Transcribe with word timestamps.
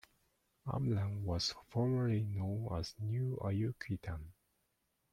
Amlan 0.65 1.21
was 1.25 1.53
formerly 1.69 2.23
known 2.23 2.69
as 2.75 2.95
New 2.97 3.37
Ayuquitan. 3.39 4.31